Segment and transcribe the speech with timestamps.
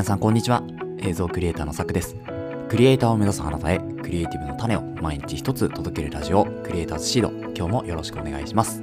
[0.00, 0.62] 皆さんこんにちは。
[1.00, 2.16] 映像クリエイターのさくです。
[2.70, 7.28] クリエイターを目指すあなたへクリエイティブの種を毎日一つ届けるラジオクリエイターズシード。
[7.54, 8.80] 今日もよろしくお願いします。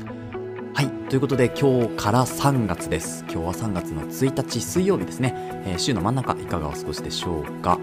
[0.76, 0.88] はい。
[1.10, 3.26] ということで今日から3月です。
[3.32, 5.34] 今日は3月の1日水曜日ですね、
[5.66, 7.80] えー週の真ん中いかがお過ごしでしょうか。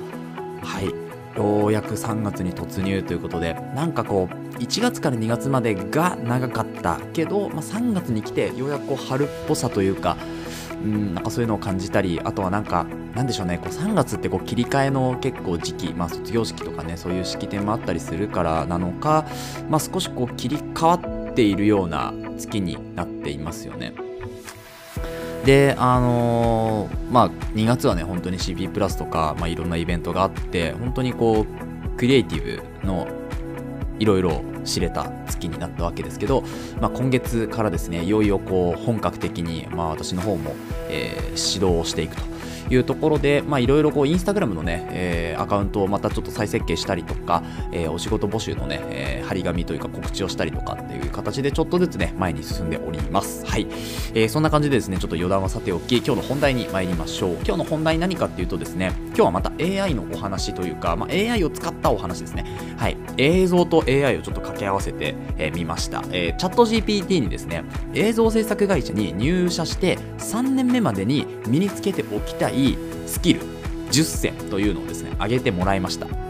[0.62, 0.94] はい。
[1.36, 10.16] ようやく3月に突入ということでなんかこう1月から2月までが長かったけど、まあ、3月に来てようやくこう春っぽさというか
[10.84, 19.24] うん、なんかそういうのを感じたり、あとはなんか、なんでしょうね、こう3月ってこう切り替えの結構時期、まあ卒業式とかね、そういう式典もあったりするからなのか、
[19.70, 20.94] まあ少しこう切り替わ
[21.30, 23.94] っているような月になっていますよね。
[25.46, 33.06] で、あのーまあ2月はね、本当に CP プラスとか、まあいろんなイベントがあって、本当にこう、クリエイティブの
[33.98, 36.42] いろいろ知れた月になったわけですけど、
[36.80, 40.54] まあ、今月からですねいよいよこう本格的に、まあ、私の方も、
[40.88, 42.22] えー指導をしていくと
[42.70, 53.44] いうところでまあいろいろこうインスタグラムのね、えーアカウントをまたちょっと再設計したりとか、えーお仕事募集のね、えー張り紙というか告知をしたりとかっていう形でちょっとずつね前に進んでおります。
[53.46, 53.66] はい、
[54.14, 57.32] えーそんな感じでですねちょっと余談はさておき今日の本題に参りましょう。
[57.36, 62.44] 今日の本題何かっていうとですね今日はまた AI のお話というか、まあ、AI を使ったお話ですね。
[62.76, 62.96] はい。
[63.16, 73.40] 映像と AI をちょっと掛け合わせてみ、えーました、えーチャット GPT にですね映像制作会社に入社して3年目までに身につけておきたいスキル
[73.90, 76.23] 10選というのをですね上げてもらいました。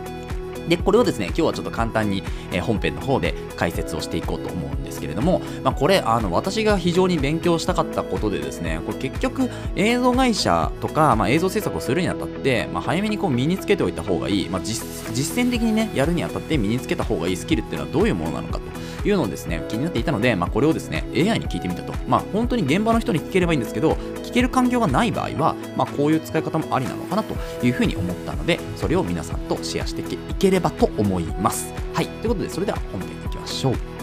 [0.69, 18.59] でこれをですね今日はちょっと簡単に、えー本編の方で解説をしていこうと思うんですけれども、まあ、これあの私が非常に勉強したかったことでですねこれ結局映像会社とか、まあ、映像制作をするにあたって、まあ、早めにこう身につけておいた方がいい、まあ、実実践的にねやるにあたって身につけた方がいいスキルっていうのはどういうものなのか
[19.03, 21.93] というのをですね気になっていたので、まあ、これをですね AI に聞いてみたと。
[22.09, 23.97] まあ本当に現場の人に聞ければいいんですけど
[24.35, 27.35] ける環境がない場合は、まあ、こういう使い方もありなのかなと
[27.65, 31.73] いうふうに思ったのでそれを皆さんとシェアしていければと思います。
[31.95, 32.07] はい。
[32.07, 33.94] ということでそれでは本編に行きましょう。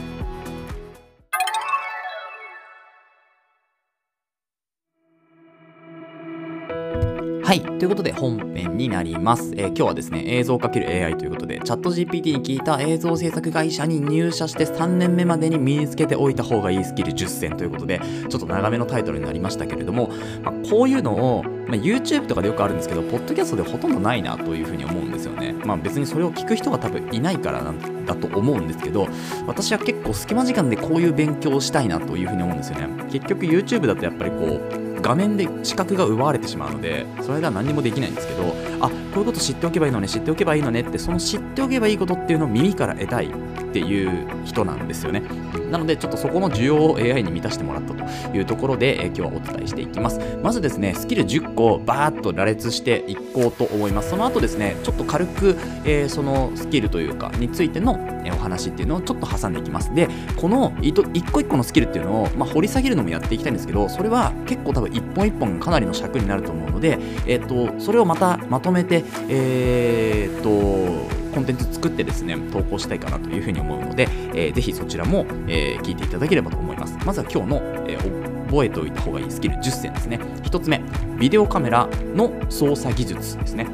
[7.52, 7.62] はい。
[7.64, 9.52] ということで本編になります。
[9.58, 20.12] えー今日はですね、映像 ×AI ということで、チャット GPT に聞いた映像制作会社に入社して3年目までに身につけておいた方がいいスキル10選ということで、ちょっと長めのタイトルになりましたけれども、
[20.42, 25.52] まあこういうのを、まあ YouTube とかでよくあるんですけど、ポッドキャストでほとんどないなというふうに思うんですよね。
[25.66, 29.10] まあ別にそれを聞く人が多分いないからなんだと思うんですけど、
[29.46, 32.88] 私は結構隙間時間でこういう勉強をしたいなというふうに思うんですよね。
[33.12, 38.44] 結局 YouTube だとやっぱりこう、画面で視覚が奪われてしまうのでそれでは何にもできないんですけど
[38.80, 45.24] あこういうこと知っておけばいいのね知っておけばいいのねってその知っておけばいいことっていうのを耳から得たいっていう人なんですよね。
[45.72, 50.20] なのでちょっとそこの需要を AI に満たしてもらったというところで、え今日はお伝えしていきます。
[50.44, 54.10] まずですねスキル10個をバーッと羅列していこうと思います。
[54.10, 55.56] その後ですねちょっと軽く、
[55.86, 57.94] えーそのスキルというかについての、
[58.30, 59.94] お話っていうのをちょっと挟んでいきます。
[59.96, 76.98] でこのいと一個一個のスキルっていうのを、まあ、掘り下げるのもやっていきたいんですけどそれは結構多分一本一本かなりの尺になると思うので、えっとそれをまたまとめて、えーっとコンテンツ作ってですね投稿したいかなというふうに思うので、えーぜひそちらも、えー聞いていただければと思います。
[77.06, 80.20] まずは今日の、えー覚えておいた方がいいスキル10選ですね。
[80.44, 80.82] 1つ目
[81.18, 83.66] ビデオカメラの操作技術ですね。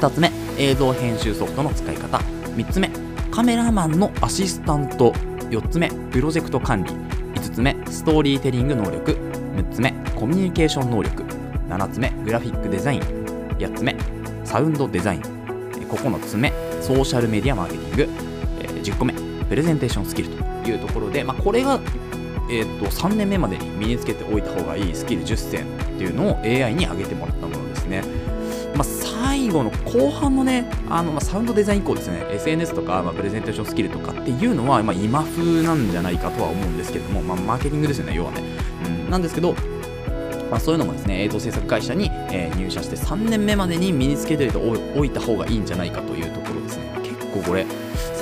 [0.00, 2.18] 2つ目映像編集ソフトの使い方。
[2.18, 2.90] 3つ目
[3.30, 5.12] カメラマンのアシスタント。
[5.50, 6.90] 4つ目プロジェクト管理。
[6.90, 9.12] 5つ目ストーリーテリング能力。
[9.12, 11.22] 6つ目コミュニケーション能力。
[11.68, 13.00] 7つ目グラフィックデザイン。
[13.58, 13.96] 8つ目
[14.46, 19.12] サウンドデザイン9つ目ソーシャルメディアマーケティング10個目
[19.48, 21.80] プレゼンテーションスキルというところで、まあ、これが、
[22.48, 28.02] えー、と3年目までに身につけておいた方がいいスキル10選っていうのを AI に上げてもらったものですね。
[28.76, 38.42] まあ、最後の後半のね、あのまあサウンドデザイン以降ですね、SNS とか、まあ、プレゼンテーションスキルとかっていうのは、まあ、今風なんじゃないかとは思うんですけども、まあ、マーケティングですよね、要はね。
[38.84, 39.56] うん、なんですけど、
[40.50, 46.84] まあ、そういうのもですね、映像制作会社に、え入社して3年目までに身につけておいた方がいいんじゃないかというところですね。
[47.02, 47.66] 結構これ、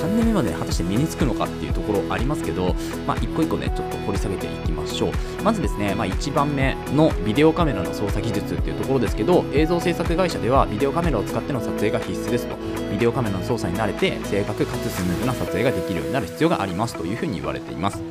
[0.05, 2.75] 3年目まで果たして身につくのかっていうところありますけど、
[3.07, 5.11] まあ、一個一個ね、ちょっと掘り下げていきましょう。
[5.43, 12.55] まずですね、まあ、1番目のビデオカメラの操作技術っていうところですけど、映像制作会社ではビデオカメラを使っての撮影が必須ですと。
[12.91, 18.01] ビデオカメラの操作に慣れて、正確かつスムーズな撮影ができるようになる必要がありますというふうに言われています。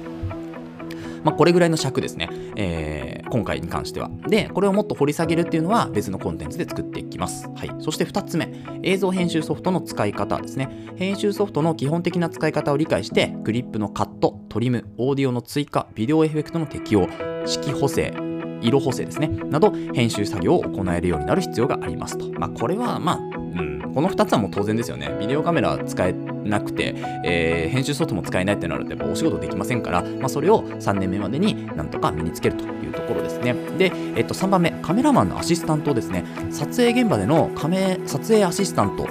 [1.22, 4.11] まあ、これぐらいの尺ですね、えー今回に関しては。
[4.29, 7.49] で、これをもっと掘り下げるっていうのは別のコンテンツで作っていきます。
[7.55, 7.75] はい。
[7.79, 10.69] そして2つ目、映像編集ソフトの使い方ですね。
[10.97, 17.09] 編集ソフトの基本的な使い方を理解して、クリップのカット、トリム、オーディオの追加、ビデオエフェクトの適用、
[17.47, 18.15] 色補正、
[18.61, 22.31] 色補正ですね、など編集作業を行えるようになる必要がありますと。
[22.38, 25.17] まあ、これは、まあ、うん、この2つはもう当然ですよね。
[25.20, 26.94] ビデオカメラ使えなくて、
[27.25, 33.55] えー、編集ソフトも使えないってなると、やっぱお仕事できませんから、まあ、それを3年目までになんとか身につけるというところですね。
[33.79, 36.25] で、えっと、3番目、カメラマンのアシスタントですね。
[36.50, 39.06] 撮影現場でのカメ撮影アシスタント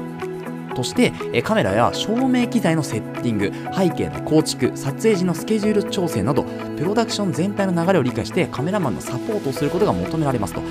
[0.73, 1.11] として、
[1.41, 6.43] カメラや照明機材のセッティング、背景の構築、撮影時のスケジュール調整など、
[6.77, 10.61] プロダクション全体の流れを理解してカメラマンのサポートをすることが求められますと。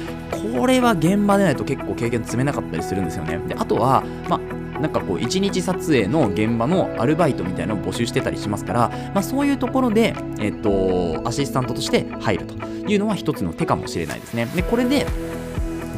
[0.58, 3.38] これは現場でないと結構経験積めなかったりするんですよね。
[3.48, 4.38] であとは、ま、
[4.80, 12.54] なんかこう1日撮影の現場のアルバイトみたいなのを募集してたりしますから、まあ、そういうところで、えっと、アシスタントとして入ると
[12.88, 14.46] いうのは一つの手かもしれないですね。
[14.46, 15.06] でこれで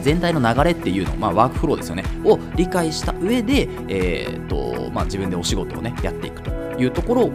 [0.04, 7.30] 全体の流れっていうの、まあ、ワークフローですよね、を理解した上で、えーとまあ、自分でお仕事をね、やっていくというところ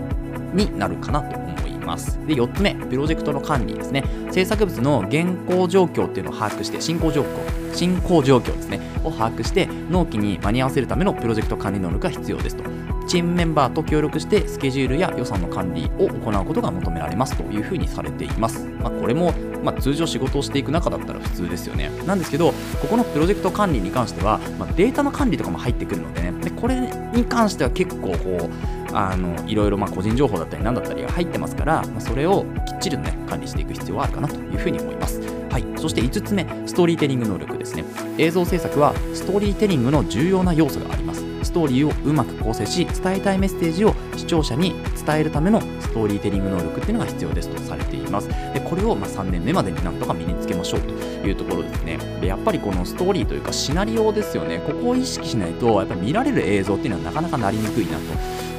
[0.54, 2.19] になるかなと思います。
[2.27, 4.04] で、4つ目、プロジェクトの管理ですね。
[4.30, 12.63] 制作物の現行状況っていうのを把握して、進行状況、進行状況ですね、を把握して、納期に間に合わせるためのプロジェクト管理能力が必要ですと。
[13.10, 18.68] チームメンバーと協力してスケジュールや予算の管理を行うことが求められますというふうにされています。
[18.80, 19.34] まあ、これも、
[19.64, 21.90] まあ、通常仕事をしていく中だったら普通ですよね。
[22.06, 26.80] なんですけど、ここのプロジェクト管理に関しては、まあ、データの管理とかも入ってくるのでね、でこれ
[27.16, 35.20] に関しては結構こう、あのいろいろま個人情報だったり何だったりが入ってますから、ま、それをきっちりとね管理していく必要はあるかなというふうに思います。
[35.50, 37.84] はい、そして5つ目、ストーリーテリング能力ですね。
[38.20, 41.38] 映像制作はストーリーテリングの重要な要素があります。
[41.50, 48.28] ストーリーをうまく構成し伝えたいメッセージを視聴者に伝えるためのストーリーテリング能力っていうのが必要ですとされています。
[48.28, 50.94] でこれをま3年目までになんとか身につけましょうと
[51.28, 51.98] いうところですね。
[52.22, 54.62] でやっぱりこのストーリーというかシナリオですよね。
[54.63, 58.04] ここを意識しないとやっぱり見られる映像っていうのはなかなかなりにくいなと。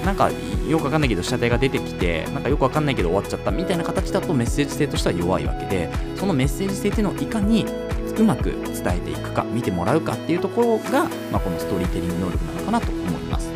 [0.04, 0.31] なんか
[0.69, 7.66] よくわかんないけど被写体が出てきてなんかよくわかんないけど終わっちゃったみたいな形だとメッセージ性としては弱いわけでそのメッセージ性っていうのをいかに
[8.20, 13.50] うまく伝えていくか見てもらうかっていうところが、まあ、このストーリーテリング能力なのかなと思います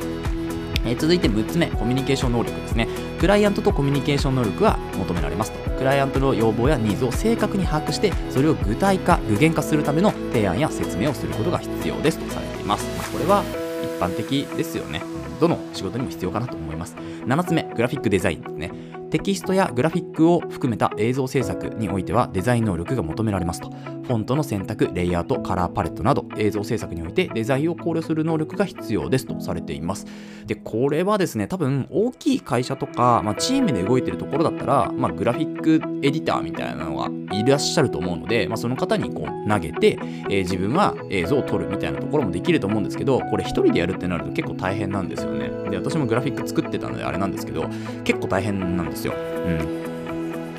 [0.87, 2.88] え、続いて6つ目、コミュニケーション能力ですね。
[3.19, 5.70] クライアントとコミュニケーション能力が求められますと。
[5.78, 12.87] クライアントの要望やニーズを正確に把握して、それを具体化、具現化するための提案や説明をすることが必要ですとされています。
[12.99, 13.43] まあ、これは
[13.82, 15.02] 一般的ですよね。
[15.40, 16.96] どの仕事にも必要かなと思います。
[17.26, 18.70] 7つ目、グラフィックデザインですね。
[19.10, 23.70] テキストやグラフィックを含めた映像制作においてはデザイン能力が求められますと。
[24.04, 30.06] フォントの選択、レイアウト、カラーパレットなど映像制作においてデザインを考慮する能力が必要ですとされています。
[30.46, 39.98] で、これはですね、多分大きい会社とか、まあ、チームで動いてるところだったら、まあ、グラフィックエディターみたいなのがいらっしゃると思うので、まあ、その方にこう投げて、
[40.28, 45.50] えー、自分は映像を撮るみたいなところもできると思うんですけど、これ一人でやるってなると結構大変なんですよね。
[45.70, 47.68] で、私もグラフィック作ってたのであれなんですけど、
[48.04, 49.14] 結構大変なんですよ。
[49.14, 49.50] う
[49.90, 49.94] ん。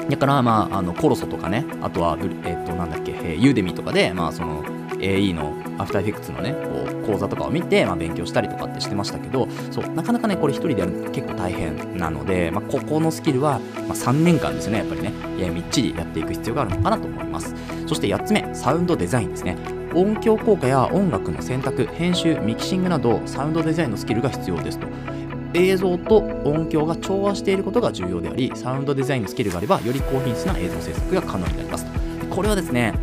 [0.10, 4.64] だから、まあ、あのコロソとかね、あとは、えっ、ー、と、なんだっけ、えー、ユーデミとかで、まあ、その、
[5.00, 17.54] AE のアフターエフェクツのね、こう講座とかを見て、まあ、勉強したりとかってしてましたけど、そう、なかなかね、これ一人でやるの結構大変なので、まあ、ここのスキルは、まあ、3年間ですね、やっぱりね、いや、みっちりやっていく必要があるのかなと思います。
[17.88, 19.58] そして8つ目、サウンドデザインですね。
[19.94, 24.88] 音響効果や音楽の選択、編集、ミキシングなど、サウンドデザインのスキルが必要ですと。
[25.56, 31.86] 映像と音響が調和していることが重要でありサウンドデザインのスキルがあればより高品質な映像制作が可能になります
[32.30, 32.94] これはですね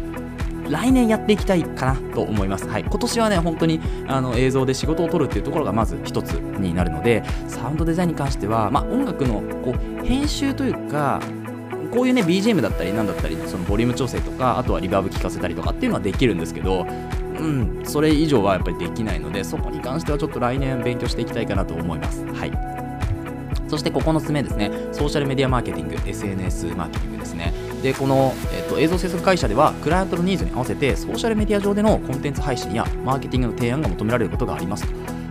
[0.68, 2.66] 来年やっていきたいかなと思います。
[2.66, 11.20] はい、今年はね、本当にあの映像で仕事を取るっていうところがまず一つになるので、サウンドデザインに関しては、まあ、音楽のこう編集というか、
[11.90, 16.86] こういうね、BGM だったり、なんだったりそのボリューム調整とか、あとはリバーブ効かせたりとかっていうのはできるんですけど、
[17.42, 22.24] うん、それ以上はやっぱりできないので、そこに関してはちょっと来年勉強していきたいかなと思います。
[22.26, 22.52] はい。
[23.68, 27.52] そして9つ目ですね、ソーシャルメディアマーケティング、SNS マーケティングですね。
[27.82, 34.86] で、この、えっと、映像制作会社では、クライアントのニーズに合わせて、ソーシャルメディア上でのコンテンツ配信やマーケティングの提案が求められることがあります。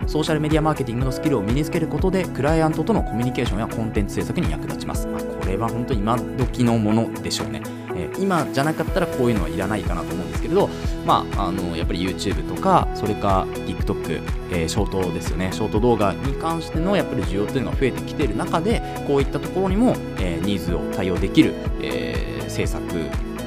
[0.06, 5.06] ソーシャルメディアマーケティングのスキルを身につけることで、クライアントとのコミュニケーションやコンテンツ制作に役立ちます。
[5.06, 7.62] まあ、これは本当に今時のものでしょうね。
[7.96, 10.68] えー、今じゃなかったらこういうのはいらないかなと思うんですけれど、
[11.06, 22.82] まあ、あのやっぱり YouTube とか、それか TikTok、えー、ショートですよね、ショート動画に関してのやっぱり需要というのが増えてきている中で、こういったところにも、えー、ニーズを対応できる、えー、制作、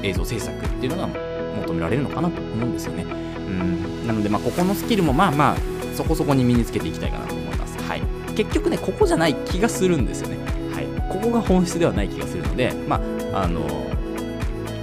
[0.04, 1.08] 映像制作っていうのが
[1.62, 3.04] 求められるのかなと思うんですよね。
[3.04, 3.08] う
[3.50, 5.56] んなので、まあ、ここのスキルもまあまあ
[5.96, 7.78] そこそこに身につけていきたいかなと思います。
[7.82, 8.02] はい。
[8.36, 10.38] 結局ね、ここじゃない気がするんですよね。
[10.74, 10.86] はい。
[11.10, 13.00] ここが本質ではない気がするので、ま
[13.34, 13.62] あ、あの、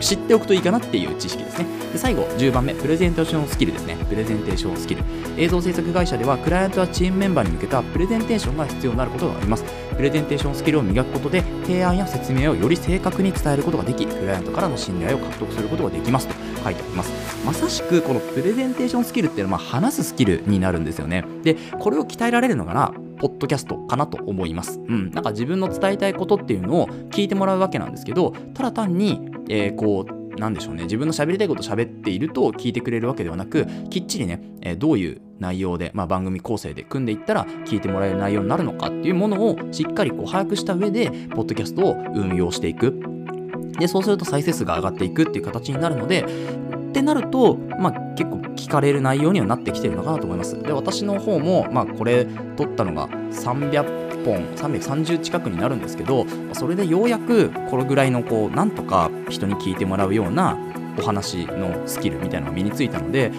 [0.03, 1.67] 知っておくといいかなっていう知識ですね。
[1.93, 3.97] で最後、10番目、プレゼンテーションスキルですね。
[4.09, 5.03] プレゼンテーションスキル。
[5.39, 9.65] 映像制作会社では、クライアントやチームメンバーに向けたプレゼンテーションが必要になることがあります。
[9.95, 16.35] プレゼンテーションスキルを磨くことで、提案や説明をより正確に伝えることができ、クライアントからの信頼を獲得することができますと
[16.65, 17.13] 書いてあります。
[17.45, 21.25] まさしく、このプレゼンテーションスキルっていうのは、話すスキルになるんですよね。
[21.43, 24.81] で、これを鍛えられるのがな、ポッドキャストかなと思います。
[24.81, 25.11] うん。
[25.13, 42.99] なんか自分の伝えたいことっていうのを聞いてもらうわけなんですけど、ただ単に、えー、こう、なんでしょうね、自分の喋りたいことを喋っていると聞いてくれるわけではなく、きっちりね、え、どういう内容で、まあ、番組構成で組んでいったら聞いてもらえる内容になるのかっていうものをしっかりこう把握した上で、ポッドキャストを運用していく。
[43.79, 46.25] で、そうすると再生数が上がっていくっていう形になるので、
[46.91, 50.61] ってなると、まあ、結構聞かれる内容にはなってきてるのかなと思います。
[50.63, 60.57] で、私の方も、まあ、これ撮ったのが300本、330近くになるんですけど、それでようやくこれぐらいの、こう、なんとか人に聞いてもらうような
[60.99, 63.33] お話のスキルみたいなのが身についたので、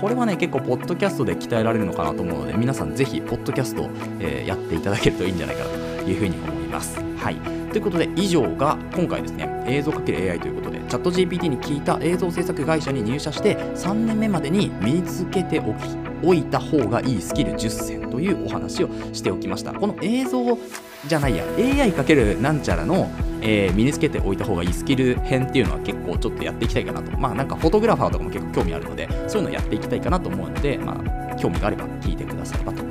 [0.00, 3.88] これはね、結構、ポッドキャストで鍛えられるのかなと思うので、皆さんぜひ、ポッドキャスト、
[4.20, 6.98] えー、やっていただけるといいんじゃないかなというふうに思います。
[7.16, 7.36] はい。
[7.70, 19.72] ということで、以上が今回ですね、映像 ×AI ということで、チャット GPT に聞いた映像制作会社に入社して3年目までに身につけておきおいた方がいいスキル10選というお話をしておきました。
[19.72, 20.58] この映像
[21.06, 23.10] じゃないや、AI× なんちゃらの、
[23.42, 27.16] えー、身につけておいた方がいいスキル編っていうのは結構ちょっとやっていきたいかなと。
[27.18, 31.00] まあなんかフォトグラファーとかも結構興味あるので、そういうのやっていきたいかなと思うので、ま
[31.32, 32.82] あ興味があれば聞いてくださればと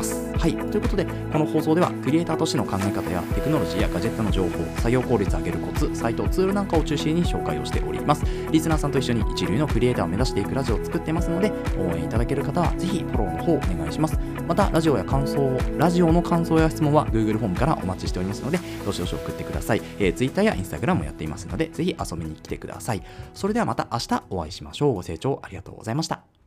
[0.00, 0.32] ます。
[0.36, 0.54] はい。
[0.54, 8.24] ということで、この放送では、クリエイターとしての考え方やテクノロジーやガジェットの情報、作業効率上げるコツ、サイト、ツールなんかを中心に紹介をしております。
[8.50, 14.18] リスナーさんと一緒に一流のクリエイターを目指していくラジオを作ってますので、応援いただける方は、ぜひフォローの方をお願いします。
[14.48, 19.82] また、ラジオや感想、ラジオの感想や質問は Google フォームからお待ちしておりますので、どしどし送ってください。
[19.98, 23.02] えー、Twitter や Instagram もやっていますので、ぜひ遊びに来てください。
[23.34, 24.94] それではまた明日お会いしましょう。
[24.94, 26.39] ご清聴ありがとうございました。